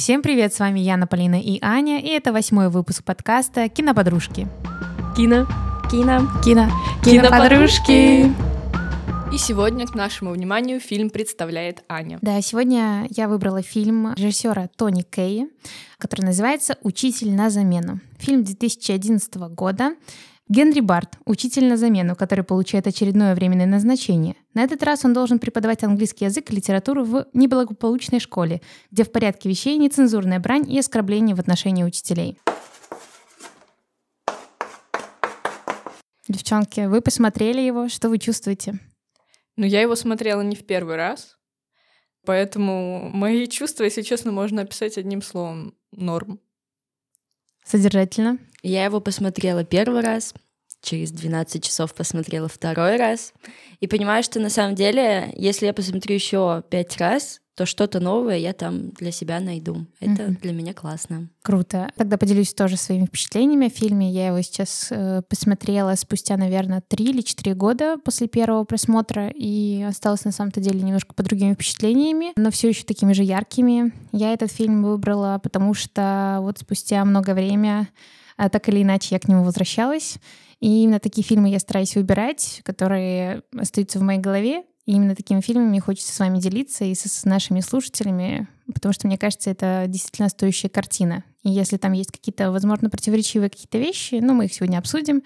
[0.00, 4.48] Всем привет, с вами Яна, Полина и Аня, и это восьмой выпуск подкаста «Киноподружки».
[5.14, 5.46] Кино.
[5.90, 6.26] Кино.
[6.42, 6.70] Кино.
[7.04, 8.32] Киноподружки.
[9.30, 12.18] И сегодня к нашему вниманию фильм представляет Аня.
[12.22, 15.48] Да, сегодня я выбрала фильм режиссера Тони Кей,
[15.98, 18.00] который называется «Учитель на замену».
[18.18, 19.96] Фильм 2011 года.
[20.50, 24.34] Генри Барт, учитель на замену, который получает очередное временное назначение.
[24.52, 28.60] На этот раз он должен преподавать английский язык и литературу в неблагополучной школе,
[28.90, 32.36] где в порядке вещей нецензурная брань и оскорбления в отношении учителей.
[36.26, 38.80] Девчонки, вы посмотрели его, что вы чувствуете?
[39.54, 41.38] Ну, я его смотрела не в первый раз,
[42.26, 46.40] поэтому мои чувства, если честно, можно описать одним словом— норм.
[47.64, 48.38] Содержательно.
[48.62, 50.34] Я его посмотрела первый раз,
[50.82, 53.32] через 12 часов посмотрела второй раз.
[53.80, 58.38] И понимаю, что на самом деле, если я посмотрю еще пять раз, то что-то новое
[58.38, 59.84] я там для себя найду.
[60.00, 60.40] Это mm-hmm.
[60.40, 61.28] для меня классно.
[61.42, 61.90] Круто.
[61.94, 64.10] Тогда поделюсь тоже своими впечатлениями о фильме.
[64.10, 69.84] Я его сейчас э, посмотрела спустя, наверное, три или четыре года после первого просмотра и
[69.86, 73.92] осталась на самом-то деле немножко под другими впечатлениями, но все еще такими же яркими.
[74.12, 77.88] Я этот фильм выбрала, потому что вот спустя много времени
[78.40, 80.16] а так или иначе я к нему возвращалась.
[80.60, 84.64] И именно такие фильмы я стараюсь выбирать, которые остаются в моей голове.
[84.86, 89.18] И именно такими фильмами хочется с вами делиться и с нашими слушателями, потому что мне
[89.18, 91.22] кажется, это действительно стоящая картина.
[91.42, 95.22] И если там есть какие-то, возможно, противоречивые какие-то вещи, ну, мы их сегодня обсудим,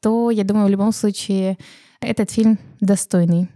[0.00, 1.58] то, я думаю, в любом случае
[2.00, 3.48] этот фильм достойный.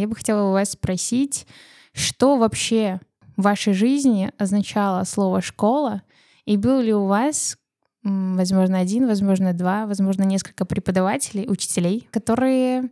[0.00, 1.46] Я бы хотела у вас спросить,
[1.92, 3.00] что вообще
[3.36, 6.02] в вашей жизни означало слово «школа»,
[6.44, 7.56] и был ли у вас,
[8.02, 12.90] возможно, один, возможно, два, возможно, несколько преподавателей, учителей, которые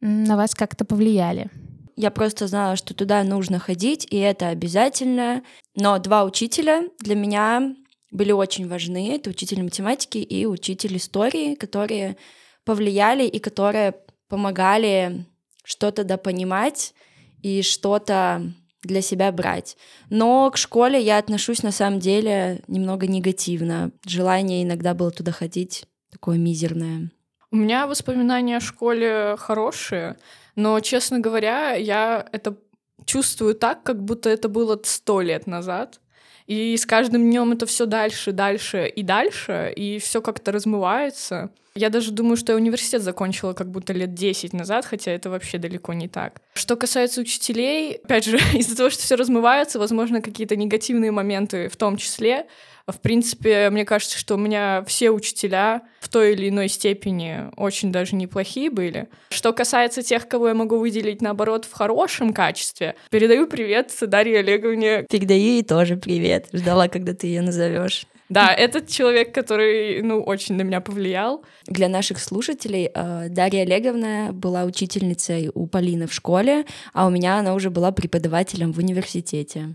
[0.00, 1.50] на вас как-то повлияли?
[1.96, 5.42] Я просто знала, что туда нужно ходить, и это обязательно.
[5.74, 7.74] Но два учителя для меня
[8.10, 9.14] были очень важны.
[9.14, 12.16] Это учитель математики и учитель истории, которые
[12.64, 13.96] повлияли и которые
[14.28, 15.26] помогали
[15.64, 16.94] что-то допонимать
[17.42, 19.76] и что-то для себя брать.
[20.08, 23.90] Но к школе я отношусь на самом деле немного негативно.
[24.06, 27.10] Желание иногда было туда ходить такое мизерное.
[27.50, 30.16] У меня воспоминания о школе хорошие,
[30.54, 32.56] но, честно говоря, я это
[33.04, 36.00] чувствую так, как будто это было сто лет назад.
[36.46, 41.50] И с каждым днем это все дальше, дальше и дальше, и все как-то размывается.
[41.74, 45.58] Я даже думаю, что я университет закончила как будто лет 10 назад, хотя это вообще
[45.58, 46.40] далеко не так.
[46.54, 51.76] Что касается учителей, опять же, из-за того, что все размывается, возможно, какие-то негативные моменты в
[51.76, 52.46] том числе,
[52.92, 57.92] в принципе, мне кажется, что у меня все учителя в той или иной степени очень
[57.92, 59.08] даже неплохие были.
[59.30, 65.04] Что касается тех, кого я могу выделить, наоборот, в хорошем качестве, передаю привет Дарье Олеговне.
[65.10, 66.48] Передаю ей тоже привет.
[66.52, 68.06] Ждала, когда ты ее назовешь.
[68.30, 71.44] Да, этот человек, который, ну, очень на меня повлиял.
[71.66, 77.38] Для наших слушателей э, Дарья Олеговна была учительницей у Полины в школе, а у меня
[77.38, 79.74] она уже была преподавателем в университете.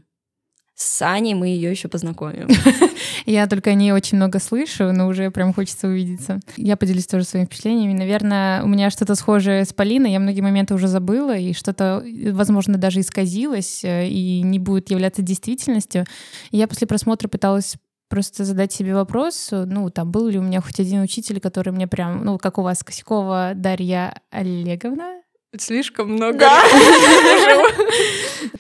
[0.76, 2.50] С Аней мы ее еще познакомим.
[3.26, 6.42] Я только о ней очень много слышу, но уже прям хочется увидеться.
[6.58, 7.98] Я поделюсь тоже своими впечатлениями.
[7.98, 10.12] Наверное, у меня что-то схожее с Полиной.
[10.12, 15.22] Я многие моменты уже забыла, и что-то, возможно, даже исказилось э, и не будет являться
[15.22, 16.06] действительностью.
[16.52, 17.78] я после просмотра пыталась
[18.10, 21.88] просто задать себе вопрос, ну, там, был ли у меня хоть один учитель, который мне
[21.88, 25.22] прям, ну, как у вас, Косякова Дарья Олеговна,
[25.62, 26.40] слишком много.
[26.40, 26.62] Да.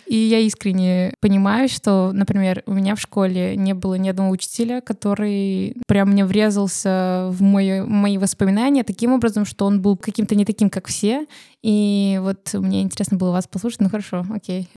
[0.05, 4.79] И я искренне понимаю, что, например, у меня в школе не было ни одного учителя,
[4.79, 10.45] который прям мне врезался в мои, мои воспоминания таким образом, что он был каким-то не
[10.45, 11.25] таким, как все.
[11.63, 13.81] И вот мне интересно было вас послушать.
[13.81, 14.69] Ну хорошо, окей.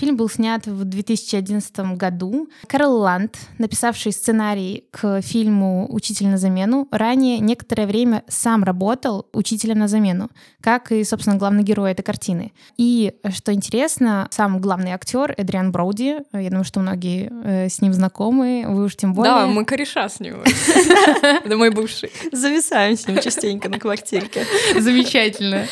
[0.00, 2.48] Фильм был снят в 2011 году.
[2.66, 9.78] Карл Ланд, написавший сценарий к фильму «Учитель на замену», ранее некоторое время сам работал учителем
[9.78, 10.30] на замену,
[10.62, 12.54] как и, собственно, главный герой этой картины.
[12.78, 17.92] И, что интересно, сам главный актер Эдриан Броуди, я думаю, что многие э, с ним
[17.92, 19.34] знакомы, вы уж тем более.
[19.34, 20.36] Да, мы кореша с ним.
[21.44, 22.10] Это мой бывший.
[22.32, 24.46] Зависаем с ним частенько на квартирке.
[24.78, 25.66] Замечательно.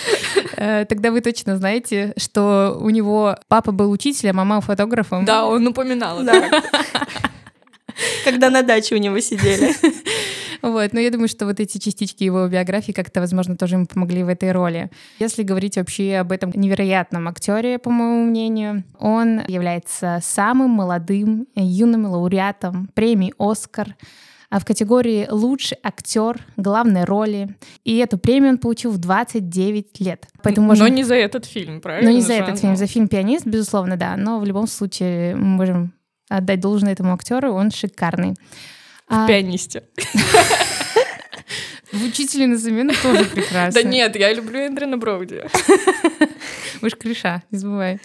[0.59, 5.25] Э, тогда вы точно знаете, что у него папа был учитель учителем, мама фотографом.
[5.25, 6.23] Да, он упоминал.
[6.23, 6.63] Да.
[8.25, 9.75] Когда на даче у него сидели.
[10.61, 14.25] Вот, но я думаю, что вот эти частички его биографии как-то, возможно, тоже ему помогли
[14.25, 14.91] в этой роли.
[15.21, 22.07] Если говорить вообще об этом невероятном актере, по моему мнению, он является самым молодым юным
[22.07, 24.03] лауреатом премии «Оскар», а
[24.51, 27.57] в категории «Лучший актер главной роли».
[27.85, 30.27] И эту премию он получил в 29 лет.
[30.43, 30.85] Поэтому можно...
[30.85, 32.11] Но не за этот фильм, правильно?
[32.11, 34.17] Но не за этот фильм, за фильм «Пианист», безусловно, да.
[34.17, 35.93] Но в любом случае мы можем
[36.31, 38.33] отдать должное этому актеру, он шикарный.
[38.33, 38.37] В
[39.09, 39.27] а...
[39.27, 39.85] «Пианисте».
[41.91, 43.83] В «Учителе на замену» тоже прекрасно.
[43.83, 45.45] Да нет, я люблю Эндрина Броуди.
[46.83, 47.99] Вы ж криша, не забывай.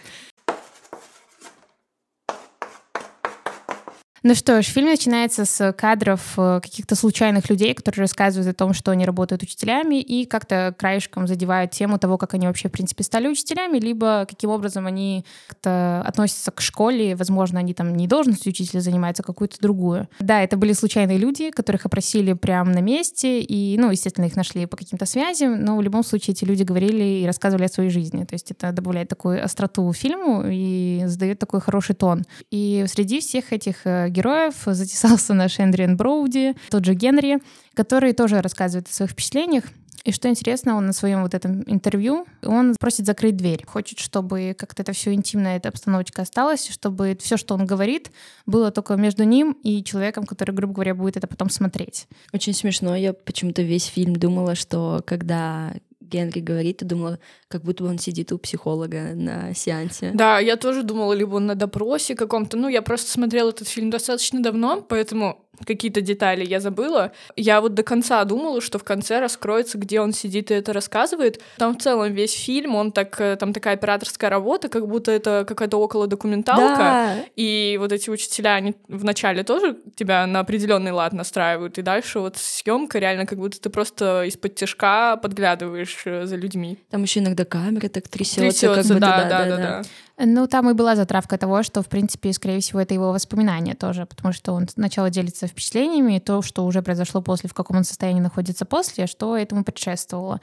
[4.25, 8.73] Ну что ж, фильм начинается с кадров э, каких-то случайных людей, которые рассказывают о том,
[8.73, 13.03] что они работают учителями, и как-то краешком задевают тему того, как они вообще, в принципе,
[13.03, 18.51] стали учителями, либо каким образом они как-то относятся к школе, возможно, они там не должностью
[18.51, 20.07] учителя занимаются, а какую-то другую.
[20.19, 24.67] Да, это были случайные люди, которых опросили прямо на месте, и, ну, естественно, их нашли
[24.67, 28.23] по каким-то связям, но в любом случае эти люди говорили и рассказывали о своей жизни.
[28.23, 32.23] То есть это добавляет такую остроту фильму и задает такой хороший тон.
[32.51, 37.39] И среди всех этих э, героев затесался наш Эндриан Броуди, тот же Генри,
[37.73, 39.65] который тоже рассказывает о своих впечатлениях.
[40.03, 43.63] И что интересно, он на своем вот этом интервью, он просит закрыть дверь.
[43.65, 48.11] Хочет, чтобы как-то это все интимная эта обстановочка осталась, чтобы все, что он говорит,
[48.45, 52.07] было только между ним и человеком, который, грубо говоря, будет это потом смотреть.
[52.33, 52.97] Очень смешно.
[52.97, 55.73] Я почему-то весь фильм думала, что когда
[56.13, 60.11] Генри говорит, и думала, как будто он сидит у психолога на сеансе.
[60.13, 62.55] Да, я тоже думала, либо он на допросе каком-то.
[62.55, 67.11] Ну, я просто смотрела этот фильм достаточно давно, поэтому какие-то детали я забыла.
[67.35, 71.41] Я вот до конца думала, что в конце раскроется, где он сидит и это рассказывает.
[71.57, 75.45] Там в целом весь фильм, он так, э, там такая операторская работа, как будто это
[75.47, 76.77] какая-то около документалка.
[76.77, 77.15] Да.
[77.35, 82.37] И вот эти учителя, они вначале тоже тебя на определенный лад настраивают, и дальше вот
[82.37, 86.77] съемка реально как будто ты просто из-под тяжка подглядываешь э, за людьми.
[86.89, 88.41] Там еще иногда камера так трясется.
[88.41, 89.81] Трясется, как будто, да, да, да, да, да.
[90.17, 94.05] Ну, там и была затравка того, что, в принципе, скорее всего, это его воспоминания тоже,
[94.05, 98.21] потому что он сначала делится впечатлениями, то, что уже произошло после, в каком он состоянии
[98.21, 100.39] находится после, что этому предшествовало.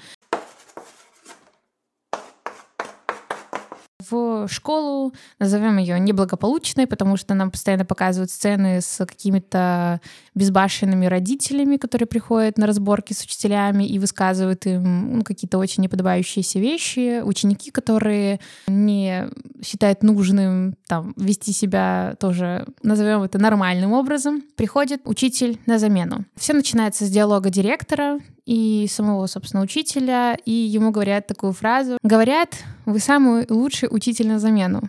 [4.48, 10.00] Школу, назовем ее неблагополучной, потому что нам постоянно показывают сцены с какими-то
[10.34, 16.58] безбашенными родителями, которые приходят на разборки с учителями и высказывают им ну, какие-то очень неподобающиеся
[16.58, 19.28] вещи, ученики, которые не
[19.62, 26.24] считают нужным там, вести себя тоже, назовем это нормальным образом, приходит учитель на замену.
[26.36, 31.98] Все начинается с диалога директора и самого, собственно, учителя, и ему говорят такую фразу.
[32.02, 32.56] Говорят,
[32.92, 34.82] вы самый лучший учитель на замену.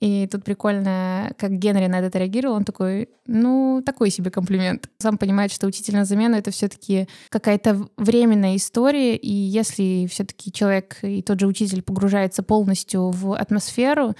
[0.00, 4.90] И тут прикольно, как Генри на это реагировал, он такой, ну, такой себе комплимент.
[4.98, 10.24] Сам понимает, что учитель на замену— это все таки какая-то временная история, и если все
[10.24, 14.14] таки человек и тот же учитель погружается полностью в атмосферу,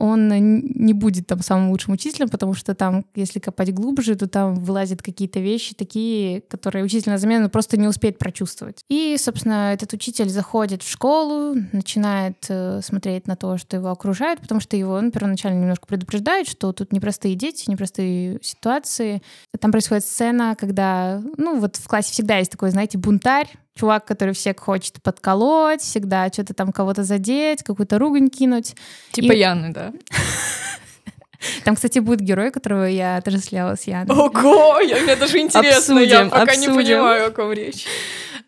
[0.00, 4.54] он не будет там самым лучшим учителем, потому что там, если копать глубже, то там
[4.54, 8.82] вылазят какие-то вещи такие, которые учитель на замену просто не успеет прочувствовать.
[8.88, 14.40] И, собственно, этот учитель заходит в школу, начинает э, смотреть на то, что его окружает,
[14.40, 19.20] потому что его он первоначально немножко предупреждает, что тут непростые дети, непростые ситуации.
[19.60, 24.34] Там происходит сцена, когда, ну, вот в классе всегда есть такой, знаете, бунтарь, чувак, который
[24.34, 28.74] всех хочет подколоть, всегда что-то там кого-то задеть, какую-то ругань кинуть.
[29.12, 29.38] Типа и...
[29.38, 29.92] Яны, да?
[31.64, 34.14] Там, кстати, будет герой, которого я отождествляла с Яной.
[34.14, 36.72] Ого, я, мне даже интересно, обсудим, я пока обсудим.
[36.72, 37.86] не понимаю, о ком речь.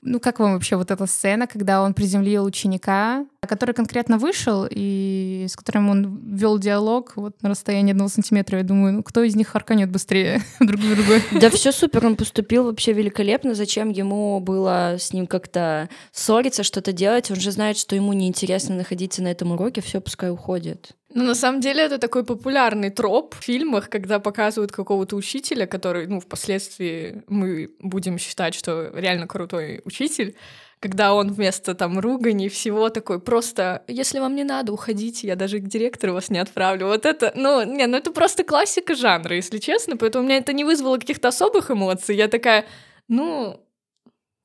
[0.02, 5.46] Ну, как вам вообще вот эта сцена, когда он приземлил ученика, который конкретно вышел и
[5.48, 8.58] с которым он вел диалог вот на расстоянии одного сантиметра?
[8.58, 11.22] Я думаю, ну, кто из них харканет быстрее друг за другой?
[11.40, 13.54] Да все супер, он поступил вообще великолепно.
[13.54, 17.30] Зачем ему было с ним как-то ссориться, что-то делать?
[17.30, 20.96] Он же знает, что ему неинтересно находиться на этом уроке, все, пускай уходит.
[21.14, 26.06] Ну, на самом деле, это такой популярный троп в фильмах, когда показывают какого-то учителя, который,
[26.06, 30.34] ну, впоследствии мы будем считать, что реально крутой учитель,
[30.80, 35.58] когда он вместо там ругани всего такой просто, если вам не надо, уходите, я даже
[35.60, 36.86] к директору вас не отправлю.
[36.86, 40.52] Вот это, ну, не, ну это просто классика жанра, если честно, поэтому у меня это
[40.52, 42.16] не вызвало каких-то особых эмоций.
[42.16, 42.66] Я такая,
[43.08, 43.60] ну,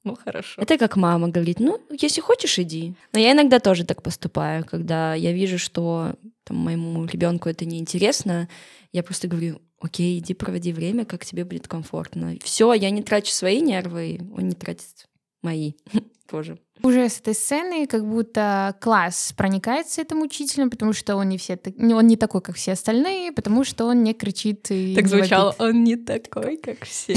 [0.07, 0.61] ну, хорошо.
[0.61, 2.93] Это как мама говорит, ну, если хочешь, иди.
[3.13, 8.47] Но я иногда тоже так поступаю, когда я вижу, что там, моему ребенку это неинтересно,
[8.93, 12.35] я просто говорю, окей, иди проводи время, как тебе будет комфортно.
[12.43, 15.07] Все, я не трачу свои нервы, он не тратит
[15.41, 15.73] мои
[16.29, 16.57] тоже.
[16.83, 21.59] Уже с этой сцены как будто класс проникается этим учителем, потому что он не все,
[21.79, 25.83] он не такой, как все остальные, потому что он не кричит и Так звучало, он
[25.83, 27.15] не такой, как все.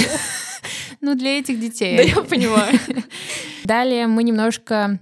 [1.11, 1.97] Ну, для этих детей.
[1.97, 2.79] Да, я понимаю.
[3.65, 5.01] Далее мы немножко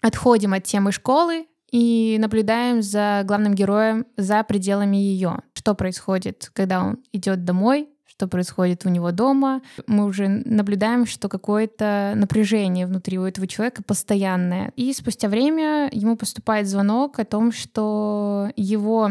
[0.00, 5.40] отходим от темы школы и наблюдаем за главным героем за пределами ее.
[5.54, 9.60] Что происходит, когда он идет домой, что происходит у него дома.
[9.88, 14.72] Мы уже наблюдаем, что какое-то напряжение внутри у этого человека постоянное.
[14.76, 19.10] И спустя время ему поступает звонок о том, что его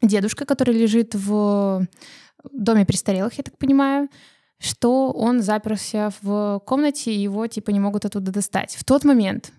[0.00, 1.88] дедушка, который лежит в
[2.52, 4.08] доме престарелых, я так понимаю,
[4.62, 8.76] что он заперся в комнате, и его типа не могут оттуда достать.
[8.76, 9.52] В тот момент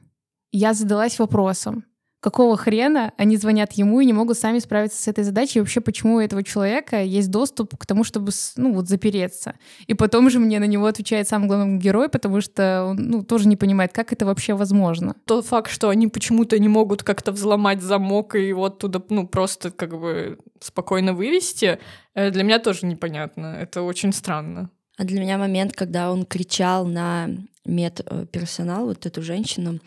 [0.52, 1.84] я задалась вопросом,
[2.24, 5.82] какого хрена они звонят ему и не могут сами справиться с этой задачей, и вообще
[5.82, 9.56] почему у этого человека есть доступ к тому, чтобы, ну, вот запереться.
[9.88, 13.50] И потом же мне на него отвечает сам главный герой, потому что он, ну, тоже
[13.50, 15.16] не понимает, как это вообще возможно.
[15.26, 19.70] Тот факт, что они почему-то не могут как-то взломать замок и его оттуда, ну, просто
[19.70, 21.80] как бы спокойно вывести,
[22.14, 23.58] э, для меня тоже непонятно.
[23.60, 24.70] Это очень странно.
[24.98, 27.30] А для меня момент, когда он кричал на
[27.66, 29.80] медперсонал, вот эту женщину,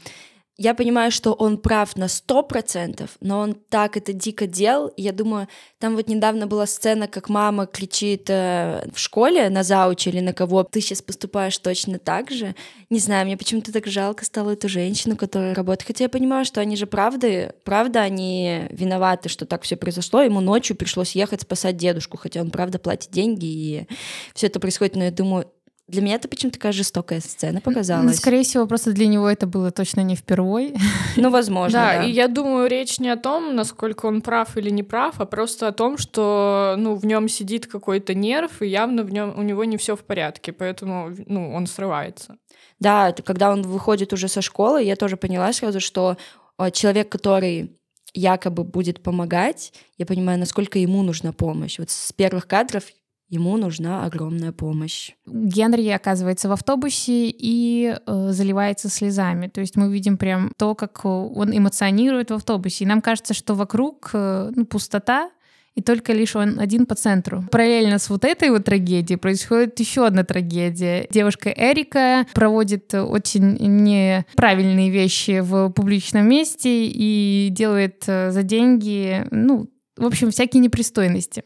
[0.59, 4.91] я понимаю, что он прав на сто процентов, но он так это дико делал.
[4.97, 5.49] Я думаю,
[5.79, 10.33] там вот недавно была сцена, как мама кричит э, в школе на зауче или на
[10.33, 12.55] кого, ты сейчас поступаешь точно так же.
[12.89, 15.87] Не знаю, мне почему-то так жалко стало эту женщину, которая работает.
[15.89, 20.23] Хотя я понимаю, что они же правда, правда, они виноваты, что так все произошло.
[20.23, 23.89] Ему ночью пришлось ехать спасать дедушку, хотя он правда платит деньги, и
[24.35, 24.97] все это происходит.
[24.97, 25.51] Но я думаю,
[25.89, 28.07] для меня это почему-то такая жестокая сцена показалась.
[28.07, 30.75] Ну, скорее всего, просто для него это было точно не впервой.
[31.19, 32.05] Ну, возможно, да, да.
[32.05, 35.69] и я думаю, речь не о том, насколько он прав или не прав, а просто
[35.69, 39.65] о том, что, ну, в нем сидит какой-то нерв, и явно в нем у него
[39.65, 42.37] не все в порядке, поэтому, ну, он срывается.
[42.81, 46.19] Да, когда он выходит уже со школы, я тоже поняла сразу, что
[46.59, 47.75] а, человек, который
[48.13, 51.79] якобы будет помогать, я понимаю, насколько ему нужна помощь.
[51.79, 52.85] Вот с первых кадров
[53.29, 55.13] Ему нужна огромная помощь.
[55.27, 59.49] Генри оказывается в автобусе и э, заливается слезами.
[59.49, 62.85] То есть мы видим прям то, как он эмоционирует в автобусе.
[62.85, 65.31] И нам кажется, что вокруг э, ну, пустота,
[65.75, 67.45] и только лишь он один по центру.
[67.51, 71.07] Параллельно с вот этой вот трагедией происходит еще одна трагедия.
[71.11, 79.69] Девушка Эрика проводит очень неправильные вещи в публичном месте и делает э, за деньги, ну,
[79.97, 81.45] в общем, всякие непристойности.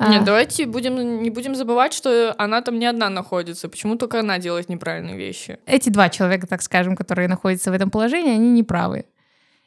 [0.00, 0.24] Нет, а.
[0.24, 3.68] давайте будем, не будем забывать, что она там не одна находится.
[3.68, 5.58] Почему только она делает неправильные вещи?
[5.66, 9.04] Эти два человека, так скажем, которые находятся в этом положении, они неправы.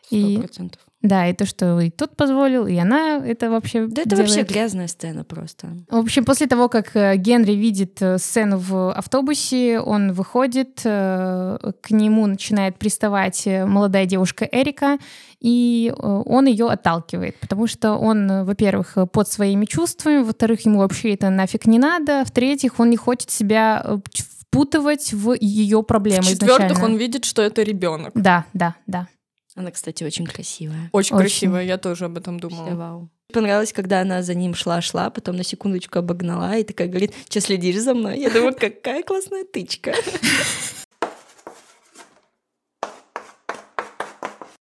[0.07, 0.81] Сто процентов.
[1.03, 4.29] Да, и то, что и тот позволил, и она, это вообще Да это делает...
[4.29, 5.67] вообще грязная сцена просто.
[5.89, 11.57] В общем, после того, как э, Генри видит э, сцену в автобусе, он выходит, э,
[11.81, 14.97] к нему начинает приставать молодая девушка Эрика,
[15.43, 21.29] и он ее отталкивает, потому что он, во-первых, под своими чувствами, во-вторых, ему вообще это
[21.29, 23.99] нафиг не надо, в-третьих, он не хочет себя
[24.39, 26.23] впутывать в ее проблемы.
[26.23, 28.13] В-четвертых, он видит, что это ребенок.
[28.15, 29.07] Да, да, да.
[29.55, 30.89] Она, кстати, очень красивая.
[30.93, 31.25] Очень, очень.
[31.25, 32.65] красивая, я тоже об этом думала.
[32.65, 33.09] Все, вау.
[33.31, 37.81] Понравилось, когда она за ним шла-шла, потом на секундочку обогнала и такая говорит, что следишь
[37.81, 38.19] за мной?
[38.19, 39.93] Я думаю, какая классная тычка.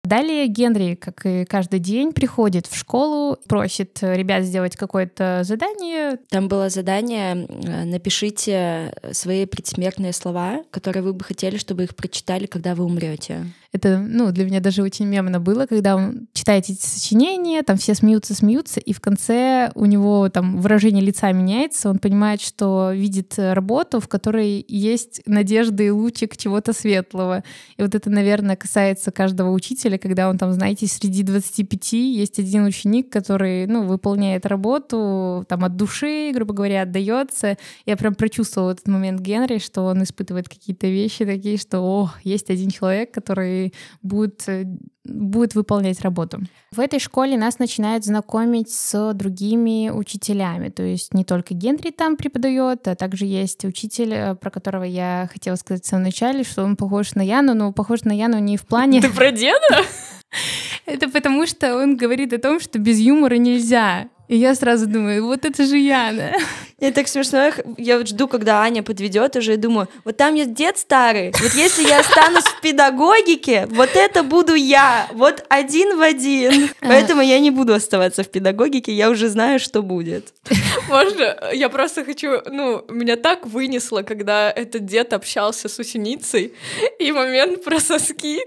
[0.09, 6.19] Далее Генри, как и каждый день, приходит в школу, просит ребят сделать какое-то задание.
[6.31, 12.47] Там было задание э, «Напишите свои предсмертные слова, которые вы бы хотели, чтобы их прочитали,
[12.47, 13.53] когда вы умрете».
[13.71, 17.95] Это, ну, для меня даже очень мемно было, когда он читает эти сочинения, там все
[17.95, 23.35] смеются, смеются, и в конце у него там выражение лица меняется, он понимает, что видит
[23.37, 27.45] работу, в которой есть надежда и лучик чего-то светлого.
[27.77, 32.65] И вот это, наверное, касается каждого учителя, когда он там, знаете, среди 25 есть один
[32.65, 37.57] ученик, который, ну, выполняет работу там от души, грубо говоря, отдается.
[37.87, 42.51] Я прям прочувствовала этот момент Генри, что он испытывает какие-то вещи такие, что, о, есть
[42.51, 44.65] один человек, который будет, э,
[45.05, 46.41] будет выполнять работу.
[46.71, 50.69] В этой школе нас начинают знакомить с другими учителями.
[50.69, 55.29] То есть не только Генри там преподает, а также есть учитель, э, про которого я
[55.33, 58.57] хотела сказать в самом начале, что он похож на Яну, но похож на Яну не
[58.57, 59.01] в плане...
[59.01, 59.85] Ты про деда?
[60.87, 64.09] Это потому, что он говорит о том, что без юмора нельзя.
[64.29, 66.33] И я сразу думаю, вот это же Яна.
[66.79, 70.55] Мне так смешно, я вот жду, когда Аня подведет уже и думаю, вот там есть
[70.55, 76.03] дед старый, вот если я останусь в педагогике, вот это буду я, вот один в
[76.03, 76.71] один.
[76.81, 80.35] Поэтому я не буду оставаться в педагогике, я уже знаю, что будет.
[80.89, 81.37] Можно?
[81.53, 86.53] Я просто хочу, ну, меня так вынесло, когда этот дед общался с ученицей,
[87.01, 88.39] и момент про соски,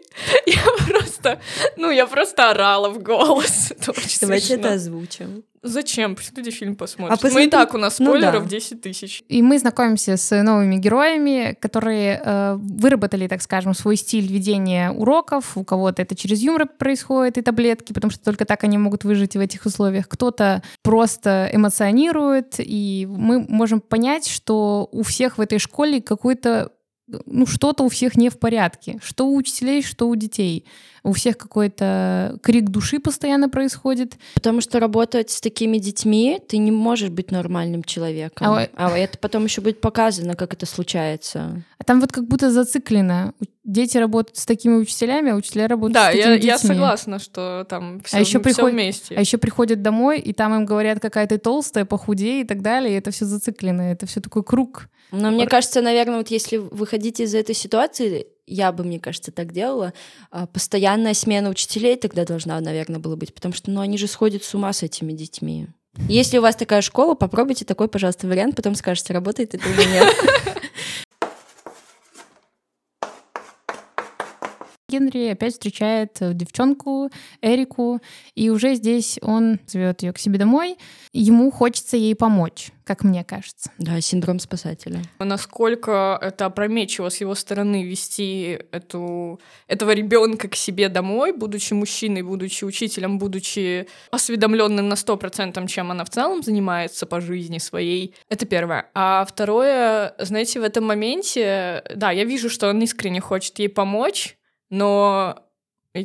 [0.46, 1.42] я просто,
[1.76, 3.74] ну, я просто орала в голос.
[4.22, 5.44] Давайте это озвучим.
[5.64, 6.16] Зачем?
[6.16, 7.14] Приходите фильм посмотрим.
[7.14, 8.50] А Мы и посмотри- так, у нас ну спойлеров да.
[8.50, 9.24] 10 тысяч.
[9.28, 15.56] И мы знакомимся с новыми героями, которые э, выработали, так скажем, свой стиль ведения уроков.
[15.56, 19.36] У кого-то это через юмор происходит и таблетки, потому что только так они могут выжить
[19.36, 20.08] в этих условиях.
[20.08, 26.72] Кто-то просто эмоционирует, и мы можем понять, что у всех в этой школе какой-то
[27.26, 29.00] ну, что-то у всех не в порядке.
[29.04, 30.66] Что у учителей, что у детей.
[31.04, 34.18] У всех какой-то крик души постоянно происходит.
[34.36, 38.48] Потому что работать с такими детьми ты не можешь быть нормальным человеком.
[38.48, 41.64] А А, это потом еще будет показано, как это случается.
[41.80, 43.34] А там вот как будто зациклено.
[43.64, 46.48] Дети работают с такими учителями, а учителя работают Да, с такими я, детьми.
[46.50, 49.16] я согласна, что там все, А еще приходит- вместе.
[49.16, 52.94] А еще приходят домой, и там им говорят, какая ты толстая, похудей и так далее.
[52.94, 53.84] И это все зациклено.
[53.84, 54.88] Это все такой круг.
[55.12, 59.52] Но мне кажется, наверное, вот если выходить из этой ситуации, я бы, мне кажется, так
[59.52, 59.94] делала,
[60.30, 64.44] а, постоянная смена учителей тогда должна, наверное, была быть, потому что, ну, они же сходят
[64.44, 65.68] с ума с этими детьми.
[66.08, 70.16] Если у вас такая школа, попробуйте такой, пожалуйста, вариант, потом скажете, работает это или нет.
[74.92, 77.10] Генри опять встречает э, девчонку
[77.42, 78.02] Эрику,
[78.36, 80.78] и уже здесь он зовет ее к себе домой.
[81.14, 83.72] Ему хочется ей помочь, как мне кажется.
[83.78, 85.02] Да, синдром спасателя.
[85.20, 92.22] Насколько это опрометчиво с его стороны вести эту, этого ребенка к себе домой, будучи мужчиной,
[92.22, 98.14] будучи учителем, будучи осведомленным на 100%, чем она в целом занимается по жизни своей.
[98.28, 98.90] Это первое.
[98.94, 104.38] А второе, знаете, в этом моменте, да, я вижу, что он искренне хочет ей помочь,
[104.72, 105.44] но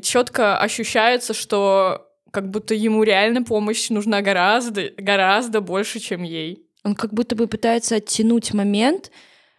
[0.03, 6.67] четко ощущается, что как будто ему реально помощь нужна гораздо, гораздо больше, чем ей.
[6.85, 9.11] Он как будто бы пытается оттянуть момент,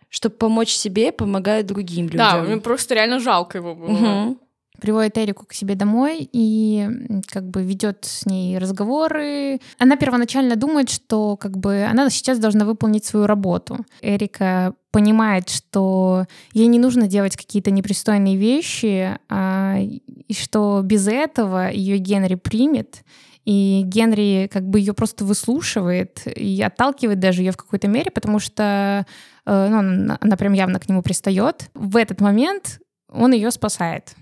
[0.10, 2.20] чтобы помочь себе, помогая другим людям.
[2.20, 3.90] Да, мне просто реально жалко его было.
[3.90, 4.40] Мгм.
[4.80, 6.88] Приводит Эрику к себе домой и
[7.28, 9.60] как бы ведет с ней разговоры.
[9.78, 13.78] Она первоначально думает, что как бы она сейчас должна выполнить свою работу.
[14.02, 21.70] Эрика понимает, что ей не нужно делать какие-то непристойные вещи, а, и что без этого
[21.72, 23.04] ее Генри примет.
[23.46, 28.40] И Генри как бы ее просто выслушивает и отталкивает даже ее в какой-то мере, потому
[28.40, 29.06] что
[29.46, 31.70] э, ну, она, она прям явно к нему пристает.
[31.74, 34.16] В этот момент он ее спасает.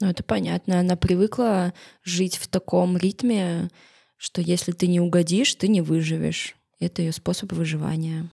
[0.00, 0.80] Ну, это понятно.
[0.80, 3.68] Она привыкла жить в таком ритме,
[4.16, 6.56] что если ты не угодишь, ты не выживешь.
[6.78, 8.30] Это ее способ выживания.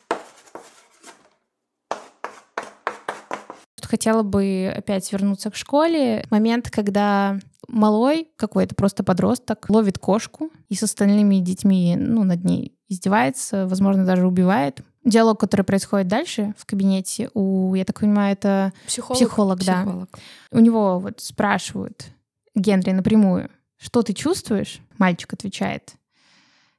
[3.82, 6.26] Хотела бы опять вернуться к школе.
[6.30, 12.78] Момент, когда малой, какой-то просто подросток, ловит кошку и с остальными детьми ну, над ней
[12.88, 14.82] издевается, возможно, даже убивает.
[15.04, 19.18] Диалог, который происходит дальше в кабинете у, я так понимаю, это Психолог.
[19.18, 19.84] психолог, да.
[19.84, 20.20] Психолог.
[20.52, 22.06] У него вот спрашивают
[22.54, 24.80] Генри напрямую, что ты чувствуешь?
[24.98, 25.96] Мальчик отвечает,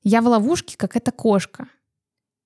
[0.04, 1.68] я в ловушке, как эта кошка.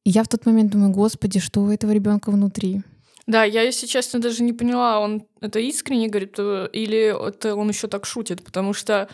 [0.05, 2.83] И я в тот момент думаю, господи, что у этого ребенка внутри?
[3.27, 7.69] Да, я, если честно, даже не поняла, он это искренне говорит э, или это он
[7.69, 9.09] еще так шутит, потому что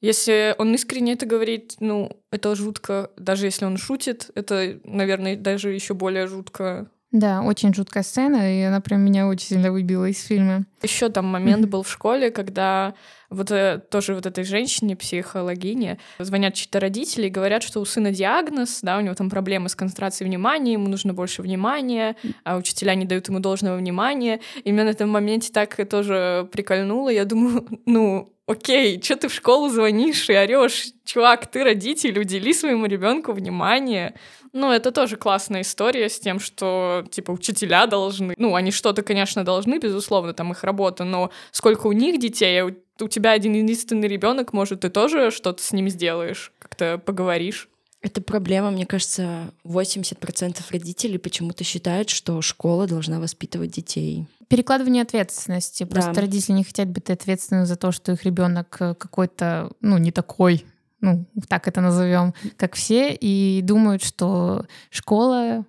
[0.00, 3.12] если он искренне это говорит, ну, это жутко.
[3.16, 6.90] Даже если он шутит, это, наверное, даже еще более жутко.
[7.12, 10.64] Да, очень жуткая сцена, и она прям меня очень сильно выбила из фильма.
[10.82, 12.94] Еще там момент был в школе, когда
[13.28, 18.12] вот э, тоже вот этой женщине, психологине, звонят чьи-то родители и говорят, что у сына
[18.12, 22.94] диагноз, да, у него там проблемы с концентрацией внимания, ему нужно больше внимания, а учителя
[22.94, 24.40] не дают ему должного внимания.
[24.64, 27.10] И меня на этом моменте так тоже прикольнуло.
[27.10, 32.54] Я думаю, ну, окей, что ты в школу звонишь и орешь, чувак, ты родитель, удели
[32.54, 34.14] своему ребенку внимание.
[34.52, 38.34] Ну, это тоже классная история с тем, что, типа, учителя должны...
[38.36, 42.66] Ну, они что-то, конечно, должны, безусловно, там их работа, но сколько у них детей, а
[42.66, 47.68] у, у тебя один единственный ребенок, может, ты тоже что-то с ним сделаешь, как-то поговоришь.
[48.02, 54.26] Это проблема, мне кажется, 80% родителей почему-то считают, что школа должна воспитывать детей.
[54.48, 55.84] Перекладывание ответственности.
[55.84, 56.20] Просто Да.
[56.20, 60.66] родители не хотят быть ответственны за то, что их ребенок какой-то, ну, не такой,
[61.00, 65.64] ну, так это назовем, как все, и думают, что школа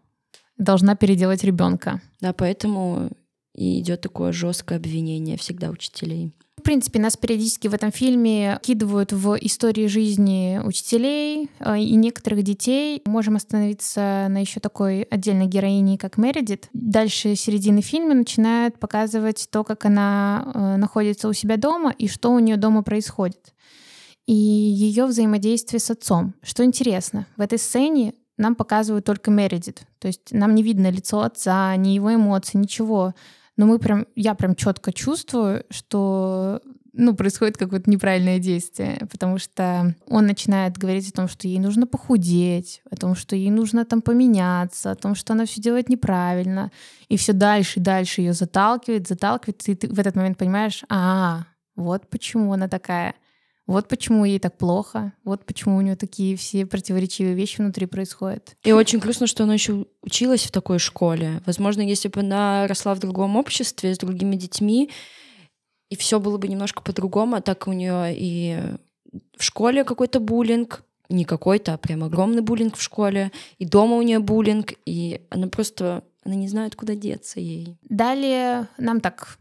[0.57, 2.01] должна переделать ребенка.
[2.19, 3.11] Да, поэтому
[3.55, 6.31] и идет такое жесткое обвинение всегда учителей.
[6.57, 12.43] В принципе, нас периодически в этом фильме кидывают в истории жизни учителей э, и некоторых
[12.43, 13.01] детей.
[13.05, 16.69] Можем остановиться на еще такой отдельной героине, как Мередит.
[16.71, 22.31] Дальше середины фильма начинают показывать то, как она э, находится у себя дома и что
[22.31, 23.53] у нее дома происходит.
[24.25, 26.33] И ее взаимодействие с отцом.
[26.41, 29.81] Что интересно, в этой сцене нам показывают только Мередит.
[29.99, 33.13] То есть нам не видно лицо отца, ни его эмоций, ничего
[33.57, 36.61] но мы прям, я прям четко чувствую, что
[36.93, 41.87] ну, происходит какое-то неправильное действие, потому что он начинает говорить о том, что ей нужно
[41.87, 46.71] похудеть, о том, что ей нужно там поменяться, о том, что она все делает неправильно,
[47.09, 51.45] и все дальше и дальше ее заталкивает, заталкивает, и ты в этот момент понимаешь, а,
[51.75, 53.15] вот почему она такая.
[53.65, 58.57] Вот почему ей так плохо, вот почему у нее такие все противоречивые вещи внутри происходят.
[58.63, 61.41] И очень грустно, что она еще училась в такой школе.
[61.45, 64.89] Возможно, если бы она росла в другом обществе с другими детьми,
[65.89, 68.59] и все было бы немножко по-другому, а так у нее и
[69.37, 74.01] в школе какой-то буллинг, не какой-то, а прям огромный буллинг в школе, и дома у
[74.01, 77.77] нее буллинг, и она просто, она не знает, куда деться ей.
[77.83, 79.37] Далее нам так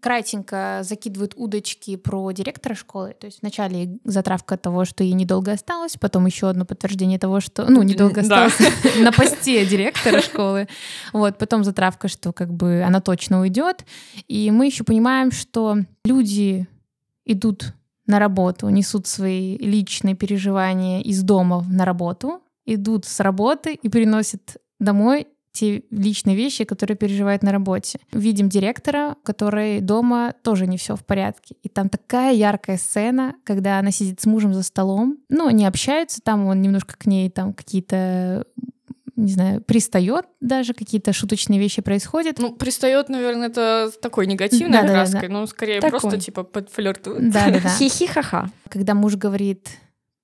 [0.00, 3.14] кратенько закидывают удочки про директора школы.
[3.18, 7.70] То есть вначале затравка того, что ей недолго осталось, потом еще одно подтверждение того, что...
[7.70, 8.58] Ну, недолго осталось
[8.98, 10.68] на посте директора школы.
[11.12, 13.84] Вот, потом затравка, что как бы она точно уйдет.
[14.28, 16.66] И мы еще понимаем, что люди
[17.24, 17.74] идут
[18.06, 24.58] на работу, несут свои личные переживания из дома на работу, идут с работы и переносят
[24.78, 25.26] домой
[25.56, 27.98] те личные вещи, которые переживает на работе.
[28.12, 31.56] Видим директора, который дома тоже не все в порядке.
[31.62, 35.18] И там такая яркая сцена, когда она сидит с мужем за столом.
[35.28, 38.44] Ну, они общаются, там он немножко к ней там какие-то
[39.16, 42.38] не знаю, пристает даже, какие-то шуточные вещи происходят.
[42.38, 45.32] Ну, пристает, наверное, это такой негативной да, краской, да, да.
[45.32, 46.00] ну, скорее такой.
[46.00, 47.30] просто типа подфлиртует.
[47.30, 47.68] Да, да, да.
[47.78, 48.50] Хихи-ха-ха.
[48.68, 49.70] Когда муж говорит,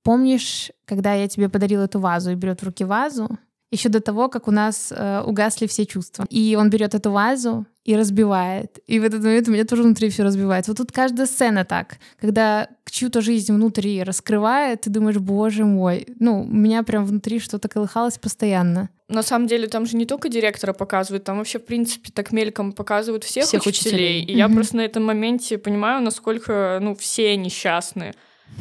[0.03, 3.31] помнишь, когда я тебе подарила эту вазу и берет в руки вазу,
[3.73, 6.27] еще до того, как у нас э, угасли все чувства.
[6.31, 8.79] И он берет эту вазу и разбивает.
[8.87, 10.71] И в этот момент у меня тоже внутри все разбивается.
[10.71, 16.43] Вот тут каждая сцена так, когда чью-то жизнь внутри раскрывает, ты думаешь, боже мой, ну,
[16.43, 18.91] у меня прям внутри что-то колыхалось постоянно.
[19.09, 22.73] На самом деле там же не только директора показывают, там вообще, в принципе, так мельком
[22.73, 24.21] показывают всех, всех учителей.
[24.21, 24.25] учителей.
[24.25, 24.39] И mm-hmm.
[24.39, 28.15] я просто на этом моменте понимаю, насколько, ну, все несчастные.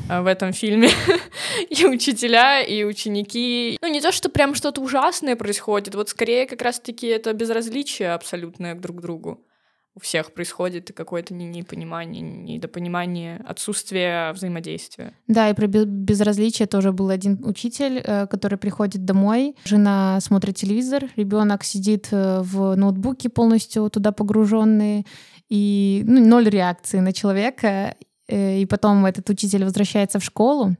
[0.10, 0.90] Э, в этом фильме.
[1.70, 3.78] и учителя, и ученики.
[3.82, 8.76] Ну, не то, что прям что-то ужасное происходит, вот скорее как раз-таки это безразличие абсолютное
[8.76, 9.46] друг к другу.
[9.94, 15.14] У всех происходит какое-то непонимание, недопонимание, отсутствие взаимодействия.
[15.28, 21.10] Да, и про безразличие тоже был один учитель, э, который приходит домой, жена смотрит телевизор,
[21.18, 25.06] ребенок сидит э, в ноутбуке полностью туда погруженный,
[25.50, 27.96] и ну, ноль реакции на человека.
[28.32, 30.76] Э, и потом этот учитель возвращается в школу,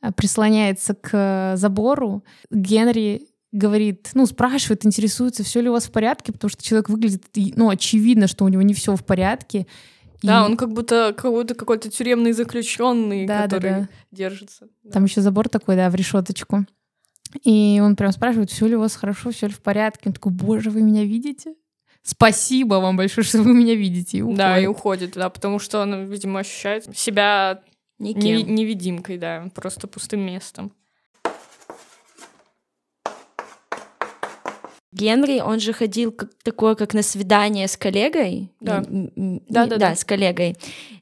[0.00, 2.24] а, прислоняется к забору.
[2.50, 7.24] Генри говорит, ну, спрашивает, интересуется, все ли у вас в порядке, потому что человек выглядит,
[7.56, 9.66] ну, очевидно, что у него не все в порядке.
[10.22, 10.44] Да, и...
[10.44, 13.88] он как будто какой-то какой-то тюремный заключенный, да, который да, да.
[14.12, 14.68] держится.
[14.92, 16.66] Там еще забор такой, да, в решеточку.
[17.44, 20.02] И он прям спрашивает, все ли у вас хорошо, все ли в порядке.
[20.06, 21.54] Он такой, боже, вы меня видите?
[22.02, 24.18] Спасибо вам большое, что вы меня видите.
[24.18, 27.62] И Да, и уходит, да, потому что он, видимо, ощущает себя
[27.98, 28.54] Никем.
[28.54, 30.72] невидимкой, да, просто пустым местом.
[34.92, 38.50] Генри, он же ходил как, такое, как на свидание с коллегой.
[38.60, 38.82] Да.
[38.88, 40.56] Да, да, да, с коллегой.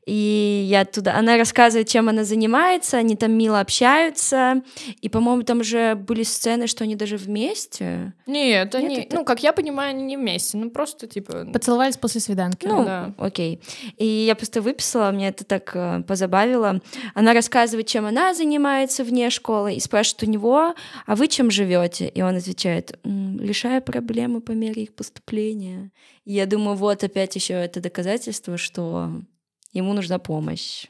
[0.09, 1.17] И я туда...
[1.17, 4.63] Она рассказывает, чем она занимается, они там мило общаются.
[5.03, 8.15] И, по-моему, там уже были сцены, что они даже вместе.
[8.27, 8.97] Нет, они...
[8.97, 9.17] Нет, это...
[9.17, 10.57] Ну, как я понимаю, они не вместе.
[10.57, 11.47] Ну, просто, типа...
[11.53, 12.67] Поцеловались после свиданки.
[12.67, 13.15] Ну, да.
[13.19, 13.61] окей.
[13.99, 16.81] И я просто выписала, мне это так э, позабавило.
[17.13, 22.09] Она рассказывает, чем она занимается вне школы, и спрашивает у него, а вы чем живете?
[22.09, 25.91] И он отвечает, решая проблемы по мере их поступления.
[26.25, 29.11] И я думаю, вот опять еще это доказательство, что
[29.73, 30.87] ему нужна помощь.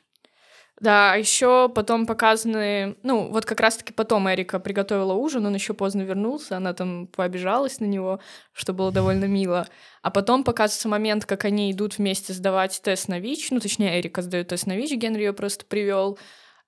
[0.80, 6.02] Да, еще потом показаны, ну, вот как раз-таки потом Эрика приготовила ужин, он еще поздно
[6.02, 8.20] вернулся, она там пообижалась на него,
[8.52, 9.66] что было довольно мило.
[10.02, 14.22] А потом показывается момент, как они идут вместе сдавать тест на ВИЧ, ну, точнее, Эрика
[14.22, 16.16] сдает тест на ВИЧ, Генри ее просто привел.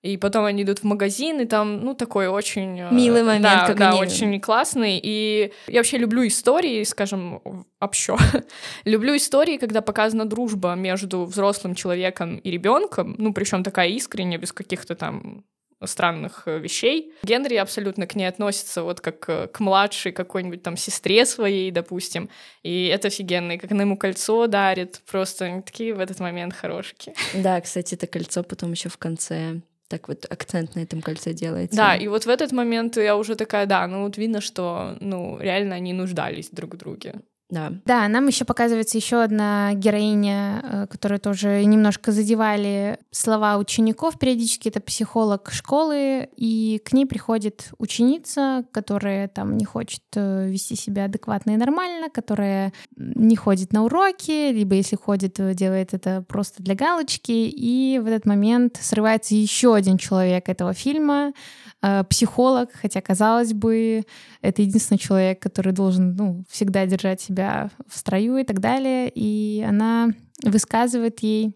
[0.01, 2.79] И потом они идут в магазин, и там, ну, такой очень...
[2.79, 4.01] Э, Милый момент, да, как да, они...
[4.01, 4.99] очень классный.
[5.01, 8.17] И я вообще люблю истории, скажем, общо.
[8.85, 14.51] люблю истории, когда показана дружба между взрослым человеком и ребенком, ну, причем такая искренняя, без
[14.51, 15.43] каких-то там
[15.85, 17.13] странных э, вещей.
[17.23, 22.29] Генри абсолютно к ней относится вот как э, к младшей какой-нибудь там сестре своей, допустим.
[22.63, 23.53] И это офигенно.
[23.53, 27.15] И как она ему кольцо дарит, просто они такие в этот момент хорошие.
[27.33, 31.75] Да, кстати, это кольцо потом еще в конце так вот акцент на этом кольце делается.
[31.75, 35.37] Да, и вот в этот момент я уже такая, да, ну вот видно, что, ну,
[35.39, 37.15] реально они нуждались друг в друге.
[37.51, 37.73] Да.
[37.85, 44.69] Да, нам еще показывается еще одна героиня, э, которая тоже немножко задевали слова учеников периодически.
[44.69, 51.05] Это психолог школы, и к ней приходит ученица, которая там не хочет э, вести себя
[51.05, 56.75] адекватно и нормально, которая не ходит на уроки, либо если ходит, делает это просто для
[56.75, 57.33] галочки.
[57.33, 61.33] И в этот момент срывается еще один человек этого фильма,
[61.81, 64.05] э, психолог, хотя, казалось бы,
[64.41, 69.11] это единственный человек, который должен ну, всегда держать себя себя в строю и так далее.
[69.13, 70.09] И она
[70.43, 71.55] высказывает ей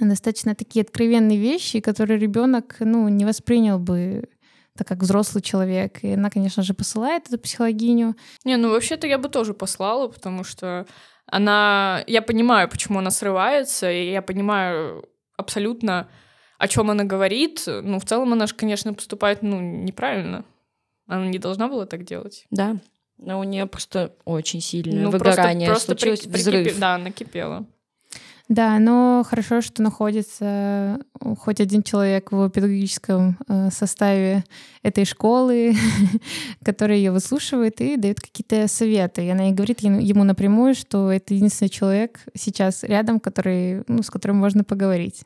[0.00, 4.28] достаточно такие откровенные вещи, которые ребенок ну, не воспринял бы
[4.76, 6.04] так как взрослый человек.
[6.04, 8.14] И она, конечно же, посылает эту психологиню.
[8.44, 10.86] Не, ну вообще-то я бы тоже послала, потому что
[11.26, 12.04] она...
[12.06, 16.08] Я понимаю, почему она срывается, и я понимаю абсолютно,
[16.58, 17.62] о чем она говорит.
[17.66, 20.44] Ну, в целом она же, конечно, поступает, ну, неправильно.
[21.06, 22.46] Она не должна была так делать.
[22.50, 22.76] Да.
[23.18, 26.64] Но у нее просто очень сильное ну, выгорание просто, просто случилось, при, взрыв.
[26.64, 27.66] Прикипи, да, накипело.
[28.48, 34.44] Да, но хорошо, что находится э, хоть один человек в педагогическом э, составе
[34.84, 35.74] этой школы,
[36.64, 39.26] который ее выслушивает и дает какие-то советы.
[39.26, 44.10] И она и говорит ему напрямую, что это единственный человек сейчас рядом, который, ну, с
[44.10, 45.24] которым можно поговорить.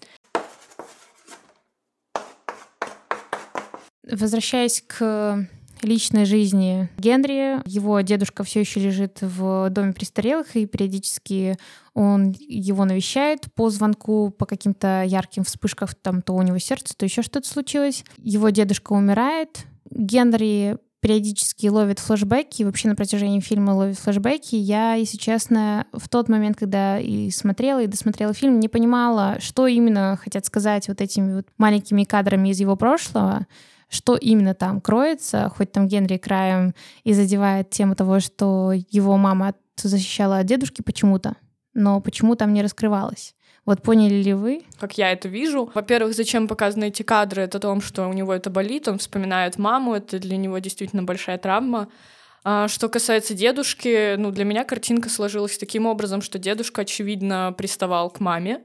[4.10, 5.46] Возвращаясь к
[5.82, 7.66] личной жизни Генри.
[7.68, 11.56] Его дедушка все еще лежит в доме престарелых, и периодически
[11.94, 17.04] он его навещает по звонку, по каким-то ярким вспышкам, там то у него сердце, то
[17.04, 18.04] еще что-то случилось.
[18.18, 19.66] Его дедушка умирает.
[19.90, 24.54] Генри периодически ловит флешбеки, вообще на протяжении фильма ловит флешбеки.
[24.54, 29.66] Я, если честно, в тот момент, когда и смотрела, и досмотрела фильм, не понимала, что
[29.66, 33.46] именно хотят сказать вот этими вот маленькими кадрами из его прошлого
[33.90, 36.74] что именно там кроется, хоть там Генри краем
[37.04, 41.36] и задевает тему того, что его мама защищала от дедушки почему-то,
[41.74, 43.34] но почему там не раскрывалось.
[43.66, 44.62] Вот поняли ли вы?
[44.78, 45.70] Как я это вижу.
[45.74, 47.42] Во-первых, зачем показаны эти кадры?
[47.42, 51.02] Это о том, что у него это болит, он вспоминает маму, это для него действительно
[51.02, 51.88] большая травма.
[52.42, 58.08] А что касается дедушки, ну, для меня картинка сложилась таким образом, что дедушка, очевидно, приставал
[58.08, 58.62] к маме,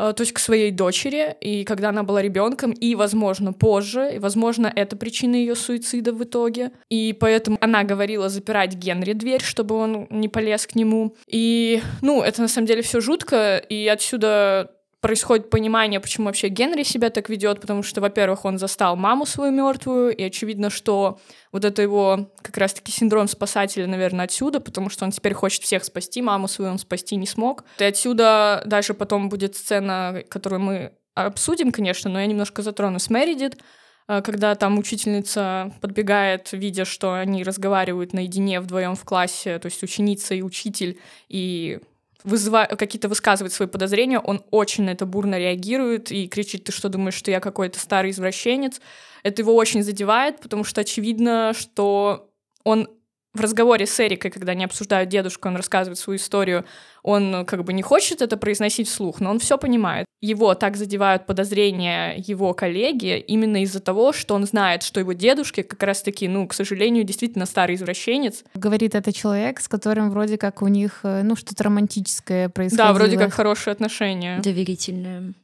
[0.00, 4.72] то есть к своей дочери, и когда она была ребенком, и, возможно, позже, и, возможно,
[4.74, 6.72] это причина ее суицида в итоге.
[6.88, 11.14] И поэтому она говорила запирать Генри дверь, чтобы он не полез к нему.
[11.26, 16.82] И, ну, это на самом деле все жутко, и отсюда происходит понимание, почему вообще Генри
[16.82, 21.18] себя так ведет, потому что, во-первых, он застал маму свою мертвую, и очевидно, что
[21.52, 25.84] вот это его как раз-таки синдром спасателя, наверное, отсюда, потому что он теперь хочет всех
[25.84, 27.64] спасти, маму свою он спасти не смог.
[27.78, 33.08] И отсюда дальше потом будет сцена, которую мы обсудим, конечно, но я немножко затрону с
[33.08, 33.58] Мередит,
[34.06, 39.82] э, когда там учительница подбегает, видя, что они разговаривают наедине вдвоем в классе, то есть
[39.82, 41.80] ученица и учитель, и
[42.24, 46.88] вызывает, какие-то высказывает свои подозрения, он очень на это бурно реагирует и кричит, ты что
[46.88, 48.80] думаешь, что я какой-то старый извращенец?
[49.22, 52.30] Это его очень задевает, потому что очевидно, что
[52.64, 52.88] он
[53.32, 56.64] в разговоре с Эрикой, когда они обсуждают дедушку, он рассказывает свою историю,
[57.02, 60.06] он как бы не хочет это произносить вслух, но он все понимает.
[60.20, 65.62] Его так задевают подозрения его коллеги именно из-за того, что он знает, что его дедушки
[65.62, 68.44] как раз-таки, ну, к сожалению, действительно старый извращенец.
[68.54, 72.88] Говорит это человек, с которым вроде как у них, э, ну, что-то романтическое происходило.
[72.88, 74.40] Да, вроде как хорошие отношения.
[74.40, 75.34] Доверительные.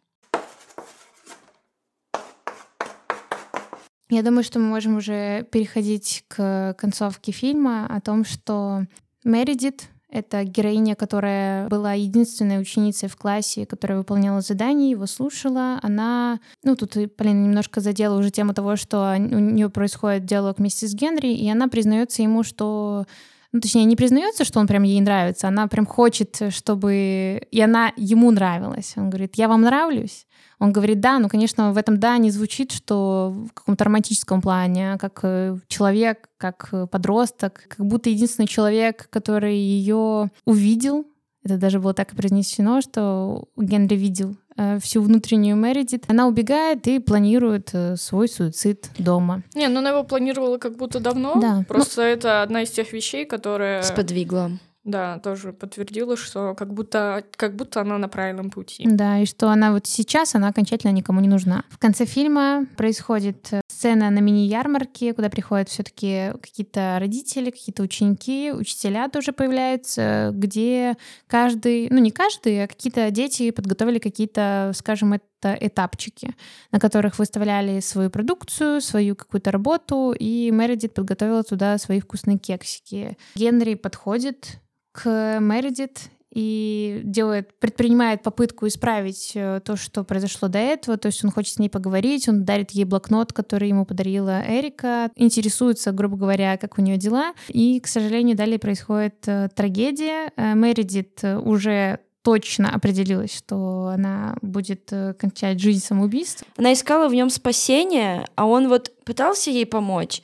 [4.09, 8.85] Я думаю, что мы можем уже переходить к концовке фильма о том, что
[9.25, 15.81] Мередит— это героиня, которая была единственной ученицей в классе, которая выполняла задания, его слушала.
[15.83, 20.87] Она, ну тут Полина немножко задела уже тему того, что у нее происходит диалог вместе
[20.87, 23.07] с Генри, и она признается ему, что
[23.51, 27.43] ну, точнее, не признается, что он прям ей нравится, она прям хочет, чтобы...
[27.51, 28.93] И она ему нравилась.
[28.97, 30.26] Он говорит, я вам нравлюсь?
[30.59, 34.95] Он говорит, да, ну, конечно, в этом «да» не звучит, что в каком-то романтическом плане,
[34.95, 41.07] а как э, человек, как э, подросток, как будто единственный человек, который ее увидел,
[41.45, 46.05] это даже было так и произнесено, что Генри видел э, всю внутреннюю Мередит.
[46.09, 49.43] Она убегает и планирует свой суицид дома.
[49.55, 51.39] Не, ну она его планировала как будто давно.
[51.41, 51.65] Да.
[51.69, 52.07] Просто ну...
[52.09, 53.83] это одна из тех вещей, которые...
[53.83, 54.53] Сподвигла.
[54.87, 58.85] Да, тоже подтвердила, что как будто, как будто она на правильном пути.
[58.87, 61.65] Да, и что она вот сейчас, она окончательно никому не нужна.
[61.71, 67.83] В конце фильма происходит э, сцена на мини-ярмарке, куда приходят все таки какие-то родители, какие-то
[67.83, 70.97] ученики, учителя тоже появляются, где
[71.27, 76.37] каждый, ну не каждый, а какие-то дети подготовили какие-то, скажем, это этапчики,
[76.71, 83.19] на которых выставляли свою продукцию, свою какую-то работу, и Мередит подготовила туда свои вкусные кексики.
[83.35, 84.61] Генри подходит
[84.97, 90.99] к Мередит и делает, предпринимает попытку исправить э, то, что произошло до этого.
[90.99, 95.11] То есть он хочет с ней поговорить, он дарит ей блокнот, который ему подарила Эрика,
[95.17, 97.33] интересуется, грубо говоря, как у нее дела.
[97.49, 100.33] И, к сожалению, далее происходит э, трагедия.
[100.37, 106.49] Э, Мередит уже точно определилась, что она будет кончать жизнь самоубийством.
[106.57, 110.23] Она искала в нем спасение, а он вот пытался ей помочь.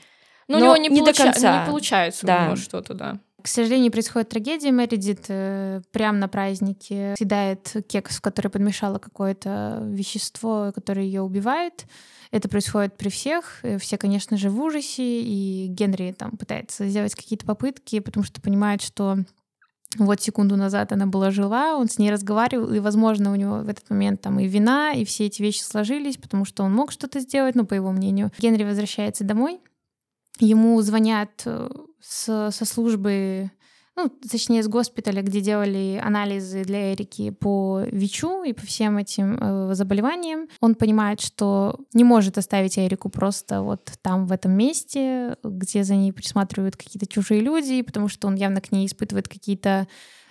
[0.49, 1.25] Ну, но у него не, не получа...
[1.25, 1.61] до конца.
[1.61, 2.43] Не получается да.
[2.43, 3.21] у него что-то, да.
[3.43, 4.71] К сожалению, происходит трагедия.
[4.71, 11.87] Мередит э, прямо на празднике съедает кекс, в который подмешало какое-то вещество, которое ее убивает.
[12.31, 13.61] Это происходит при всех.
[13.63, 15.23] Э, все, конечно же, в ужасе.
[15.23, 19.19] И Генри там пытается сделать какие-то попытки, потому что понимает, что
[19.99, 23.69] вот секунду назад она была жила, он с ней разговаривал, и, возможно, у него в
[23.69, 27.21] этот момент там и вина, и все эти вещи сложились, потому что он мог что-то
[27.21, 28.31] сделать, ну, по его мнению.
[28.39, 29.61] Генри возвращается домой,
[30.45, 31.69] ему звонят э,
[32.01, 33.51] с, со службы,
[33.97, 39.39] ну, точнее, с госпиталя, где делали анализы для Эрики по ВИЧу и по всем этим
[39.39, 40.49] э, заболеваниям.
[40.61, 45.95] Он понимает, что не может оставить Эрику просто вот там, в этом месте, где за
[45.95, 49.87] ней присматривают какие-то чужие люди, потому что он явно к ней испытывает какие-то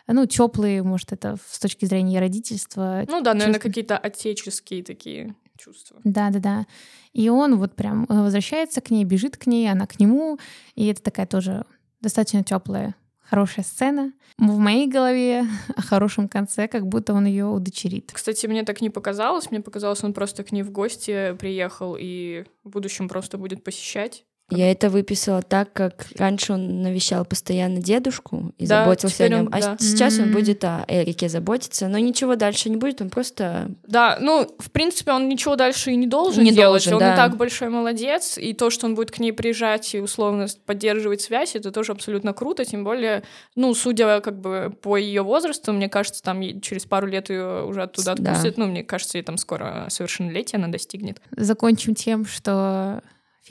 [0.08, 3.06] ну, теплые, может, это с точки зрения родительства.
[3.08, 6.00] Ну да, наверное, какие-то отеческие такие чувства.
[6.04, 6.67] Да, да, да.
[7.13, 10.39] И он вот прям э, возвращается к ней, бежит к ней, она к нему.
[10.76, 11.65] И это такая тоже
[12.02, 14.13] достаточно теплая, хорошая сцена.
[14.38, 15.45] В моей голове
[15.76, 18.12] о хорошем конце, как будто он ее удочерит.
[18.13, 19.52] Кстати, мне так не показалось.
[19.52, 24.26] Мне показалось, он просто к ней в гости приехал и в будущем просто будет посещать.
[24.52, 29.48] Я это выписала так, как раньше он навещал постоянно дедушку и да, заботился о нем,
[29.48, 29.78] он, а да.
[29.80, 30.24] сейчас mm-hmm.
[30.24, 33.72] он будет о Эрике заботиться, но ничего дальше не будет, он просто...
[33.88, 37.14] Да, ну, в принципе, он ничего дальше и не должен не делать, должен, он да.
[37.14, 41.22] и так большой молодец, и то, что он будет к ней приезжать и условно поддерживать
[41.22, 43.24] связь, это тоже абсолютно круто, тем более,
[43.56, 47.84] ну, судя как бы по ее возрасту, мне кажется, там через пару лет ее уже
[47.84, 48.64] оттуда отпустят, да.
[48.64, 51.22] ну, мне кажется, ей там скоро совершеннолетие она достигнет.
[51.32, 53.02] Закончим тем, что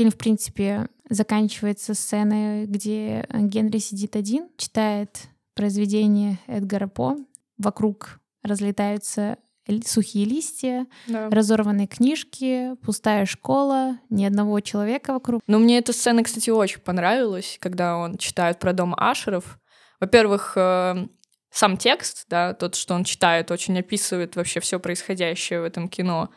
[0.01, 7.19] Фильм, в принципе, заканчивается сценой, где Генри сидит один, читает произведение Эдгара По.
[7.59, 9.37] Вокруг разлетаются
[9.85, 11.29] сухие листья, да.
[11.29, 15.43] разорванные книжки, пустая школа, ни одного человека вокруг.
[15.47, 19.59] Но мне эта сцена, кстати, очень понравилась, когда он читает про дом Ашеров.
[20.01, 21.09] Во-первых, э,
[21.51, 26.31] сам текст, да, тот, что он читает, очень описывает вообще все происходящее в этом кино.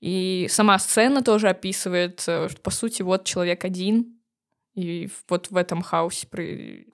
[0.00, 4.18] И сама сцена тоже описывает, э, что, по сути, вот человек один,
[4.74, 6.26] и вот в этом хаосе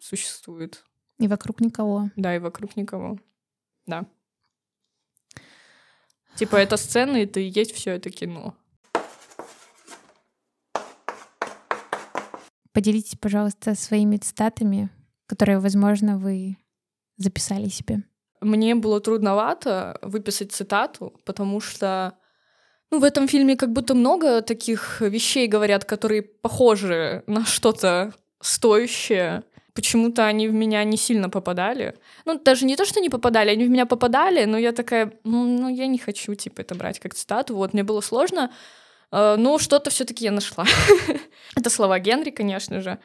[0.01, 0.85] существует.
[1.19, 2.11] И вокруг никого.
[2.17, 3.19] Да, и вокруг никого.
[3.87, 4.07] Да.
[6.35, 8.55] Типа, эта сцена, это и есть все это кино.
[12.73, 14.91] Поделитесь, пожалуйста, своими цитатами,
[15.27, 16.59] которые, возможно, вы
[17.17, 18.03] записали себе.
[18.43, 22.19] Мне было трудновато выписать цитату, потому что
[22.91, 29.43] ну, в этом фильме как будто много таких вещей говорят, которые похожи на что-то стоящее.
[29.75, 31.97] Почему-то они в меня не сильно попадали.
[32.25, 35.45] Ну, даже не то, что не попадали, они в меня попадали, но я такая, ну,
[35.45, 37.55] ну я не хочу, типа, это брать как цитату.
[37.57, 38.51] Вот, мне было сложно,
[39.13, 40.65] э, но что-то все таки я нашла.
[41.57, 42.99] это слова Генри, конечно же.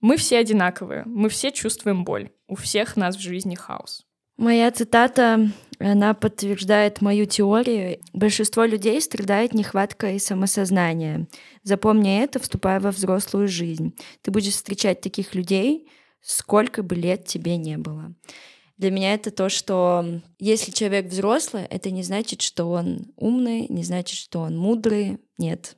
[0.00, 2.30] Мы все одинаковые, мы все чувствуем боль.
[2.48, 4.04] У всех нас в жизни хаос.
[4.36, 5.50] Моя цитата,
[5.80, 7.98] она подтверждает мою теорию.
[8.12, 11.26] Большинство людей страдает нехваткой самосознания.
[11.62, 13.94] Запомни это, вступая во взрослую жизнь.
[14.22, 15.88] Ты будешь встречать таких людей,
[16.20, 18.14] сколько бы лет тебе не было.
[18.76, 23.82] Для меня это то, что если человек взрослый, это не значит, что он умный, не
[23.82, 25.18] значит, что он мудрый.
[25.38, 25.76] Нет.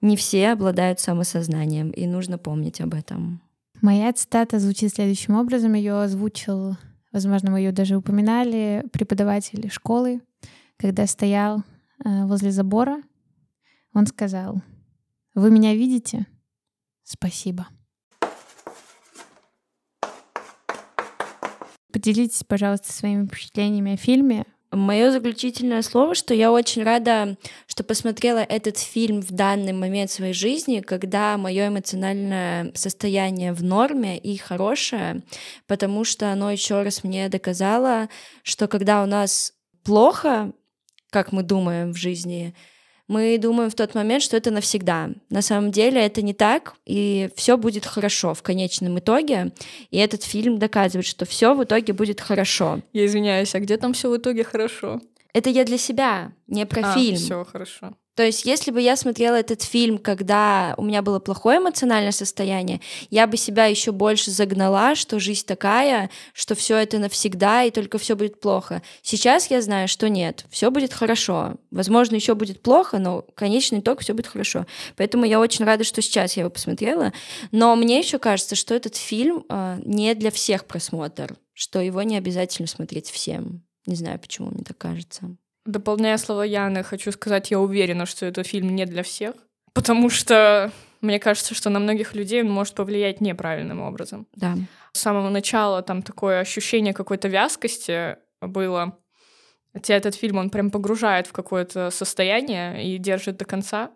[0.00, 3.40] Не все обладают самосознанием, и нужно помнить об этом.
[3.80, 5.74] Моя цитата звучит следующим образом.
[5.74, 6.76] Ее озвучил
[7.14, 10.20] возможно, мы ее даже упоминали, преподаватель школы,
[10.76, 11.62] когда стоял
[12.04, 13.00] э, возле забора,
[13.94, 14.60] он сказал,
[15.34, 16.26] «Вы меня видите?
[17.04, 17.68] Спасибо».
[21.92, 24.44] Поделитесь, пожалуйста, своими впечатлениями о фильме.
[24.74, 30.32] Мое заключительное слово, что я очень рада, что посмотрела этот фильм в данный момент своей
[30.32, 35.22] жизни, когда мое эмоциональное состояние в норме и хорошее,
[35.66, 38.08] потому что оно еще раз мне доказало,
[38.42, 40.52] что когда у нас плохо,
[41.10, 42.54] как мы думаем в жизни,
[43.08, 45.10] мы думаем в тот момент, что это навсегда.
[45.30, 49.52] На самом деле это не так, и все будет хорошо в конечном итоге.
[49.90, 52.80] И этот фильм доказывает, что все в итоге будет хорошо.
[52.92, 55.00] Я извиняюсь, а где там все в итоге хорошо?
[55.32, 57.16] Это я для себя, не про а, фильм.
[57.16, 57.94] Все хорошо.
[58.14, 62.80] То есть, если бы я смотрела этот фильм, когда у меня было плохое эмоциональное состояние,
[63.10, 67.98] я бы себя еще больше загнала, что жизнь такая, что все это навсегда и только
[67.98, 68.82] все будет плохо.
[69.02, 71.54] Сейчас я знаю, что нет, все будет хорошо.
[71.72, 74.66] Возможно, еще будет плохо, но конечный итог все будет хорошо.
[74.96, 77.12] Поэтому я очень рада, что сейчас я его посмотрела.
[77.50, 82.16] Но мне еще кажется, что этот фильм э, не для всех просмотр, что его не
[82.16, 83.64] обязательно смотреть всем.
[83.86, 85.36] Не знаю, почему мне так кажется.
[85.66, 89.34] Дополняя слова Яны, хочу сказать, я уверена, что этот фильм не для всех,
[89.72, 94.26] потому что мне кажется, что на многих людей он может повлиять неправильным образом.
[94.34, 94.56] Да.
[94.92, 98.98] С самого начала там такое ощущение какой-то вязкости было.
[99.72, 103.90] Хотя этот фильм, он прям погружает в какое-то состояние и держит до конца.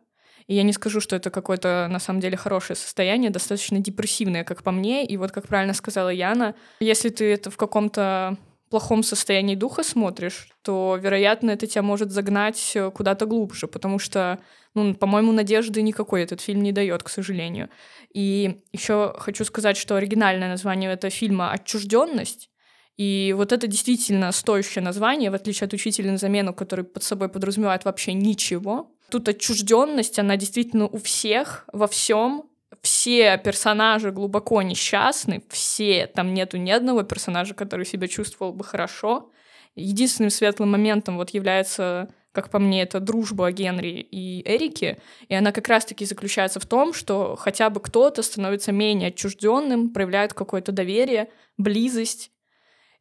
[0.48, 4.62] И я не скажу, что это какое-то на самом деле хорошее состояние, достаточно депрессивное, как
[4.62, 5.06] по мне.
[5.06, 8.36] И вот, как правильно сказала Яна, если ты это в каком-то
[8.68, 14.38] плохом состоянии духа смотришь, то, вероятно, это тебя может загнать э, куда-то глубже, потому что,
[14.74, 17.70] ну, по-моему, надежды никакой этот фильм не дает, к сожалению.
[18.12, 22.50] И еще хочу сказать, что оригинальное название этого фильма «Отчужденность»,
[22.96, 27.28] и вот это действительно стоящее название, в отличие от «Учителя на замену», который под собой
[27.28, 28.92] подразумевает вообще ничего.
[29.08, 32.50] Тут отчужденность, она действительно у всех, во всем,
[32.82, 39.30] все персонажи глубоко несчастны, все, там нету ни одного персонажа, который себя чувствовал бы хорошо.
[39.74, 44.98] Единственным светлым моментом вот является, как по мне, это дружба Генри и Эрики,
[45.28, 50.34] и она как раз-таки заключается в том, что хотя бы кто-то становится менее отчужденным, проявляет
[50.34, 52.30] какое-то доверие, близость.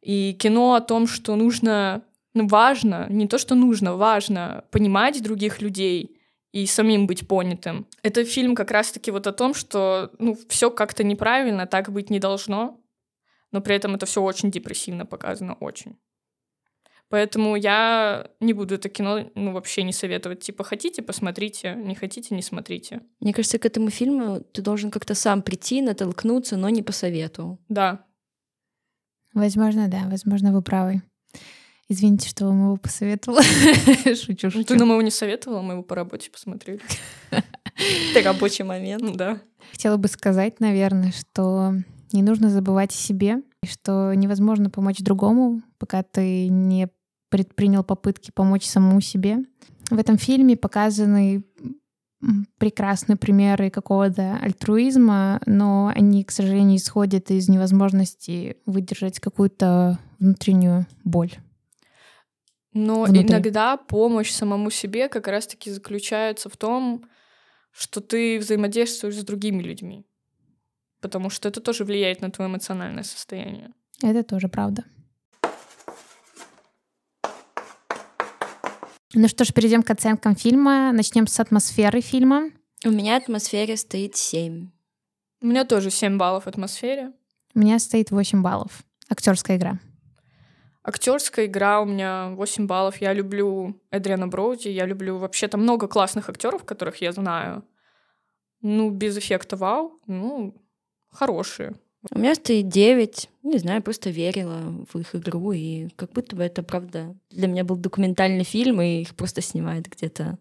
[0.00, 5.60] И кино о том, что нужно, ну, важно, не то, что нужно, важно понимать других
[5.60, 6.14] людей—
[6.52, 7.86] и самим быть понятым.
[8.02, 12.18] Это фильм как раз-таки вот о том, что ну, все как-то неправильно, так быть не
[12.18, 12.80] должно,
[13.52, 15.98] но при этом это все очень депрессивно показано, очень.
[17.10, 20.40] Поэтому я не буду это кино ну, вообще не советовать.
[20.40, 23.00] Типа, хотите, посмотрите, не хотите, не смотрите.
[23.20, 27.58] Мне кажется, к этому фильму ты должен как-то сам прийти, натолкнуться, но не по совету.
[27.68, 28.04] Да.
[29.32, 31.02] Возможно, да, возможно, вы правы.
[31.90, 33.42] Извините, что вам его посоветовала.
[34.04, 34.64] шучу, шучу.
[34.64, 36.80] Ты нам его не советовала, мы его по работе посмотрели.
[37.30, 39.16] Это рабочий момент.
[39.16, 39.40] Да.
[39.72, 41.74] Хотела бы сказать, наверное, что
[42.12, 46.88] не нужно забывать о себе, что невозможно помочь другому, пока ты не
[47.30, 49.38] предпринял попытки помочь самому себе.
[49.90, 51.44] В этом фильме показаны
[52.58, 61.32] прекрасные примеры какого-то альтруизма, но они, к сожалению, исходят из невозможности выдержать какую-то внутреннюю боль.
[62.78, 63.22] Но внутри.
[63.22, 67.04] иногда помощь самому себе как раз-таки заключается в том,
[67.72, 70.06] что ты взаимодействуешь с другими людьми.
[71.00, 73.72] Потому что это тоже влияет на твое эмоциональное состояние.
[74.02, 74.84] Это тоже правда.
[79.14, 80.92] Ну что ж, перейдем к оценкам фильма.
[80.92, 82.50] Начнем с атмосферы фильма.
[82.84, 84.70] У меня атмосфере стоит 7.
[85.40, 87.12] У меня тоже 7 баллов атмосфере.
[87.54, 88.84] У меня стоит 8 баллов.
[89.08, 89.78] Актерская игра.
[90.82, 93.00] Актерская игра у меня 8 баллов.
[93.00, 97.64] Я люблю Эдриана Броуди, я люблю вообще там много классных актеров, которых я знаю.
[98.60, 100.54] Ну, без эффекта вау, ну,
[101.10, 101.74] хорошие.
[102.10, 103.30] У меня стоит 9.
[103.42, 107.64] Не знаю, просто верила в их игру, и как будто бы это, правда, для меня
[107.64, 110.38] был документальный фильм, и их просто снимают где-то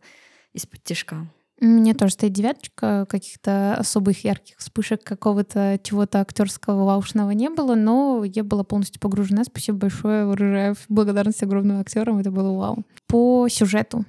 [0.54, 1.28] из-под тяжка.
[1.60, 8.24] Мне тоже стоит девяточка, каких-то особых ярких вспышек какого-то чего-то актерского ваушного не было, но
[8.24, 9.44] я была полностью погружена.
[9.44, 12.86] Спасибо большое, выражаю благодарность огромным актерам, это было вау.
[13.08, 14.06] По сюжету.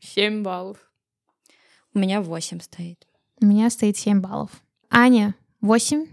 [0.00, 0.78] Семь баллов.
[1.94, 3.06] У меня восемь стоит.
[3.40, 4.50] У меня стоит семь баллов.
[4.90, 6.06] Аня, восемь.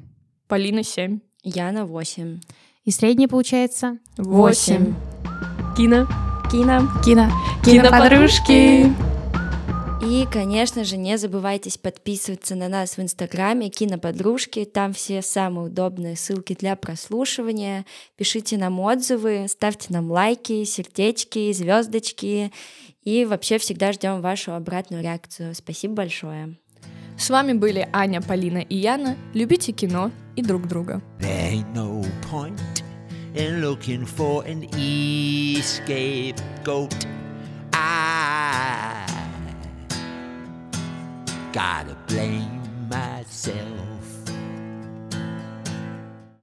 [0.48, 1.22] Полина, семь.
[1.44, 2.40] Яна, восемь.
[2.84, 3.98] И средний получается?
[4.18, 4.94] Восемь.
[5.76, 6.08] Кино.
[6.52, 6.88] Кино.
[7.04, 7.32] Кино.
[7.64, 8.84] Киноподружки.
[8.84, 9.11] Кино
[10.04, 14.66] и, конечно же, не забывайте подписываться на нас в Инстаграме Киноподружки.
[14.66, 17.86] Там все самые удобные ссылки для прослушивания.
[18.18, 22.52] Пишите нам отзывы, ставьте нам лайки, сердечки, звездочки.
[23.04, 25.54] И вообще всегда ждем вашу обратную реакцию.
[25.54, 26.58] Спасибо большое.
[27.18, 29.16] С вами были Аня, Полина и Яна.
[29.34, 31.02] Любите кино и друг друга.
[33.34, 34.68] in looking for an
[35.62, 37.06] scapegoat.
[37.74, 39.11] I
[41.52, 43.91] gotta blame myself.